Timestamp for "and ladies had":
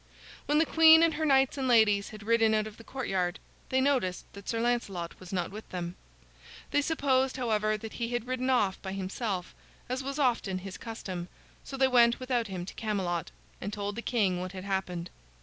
1.59-2.23